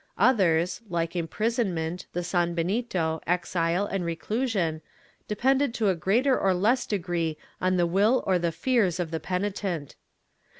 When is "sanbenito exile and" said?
2.23-4.03